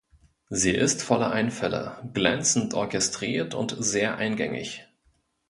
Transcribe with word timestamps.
Sie 0.49 0.71
ist 0.71 1.03
voller 1.03 1.29
Einfälle, 1.29 1.97
glänzend 2.15 2.73
orchestriert 2.73 3.53
und 3.53 3.75
sehr 3.77 4.17
eingängig. 4.17 4.87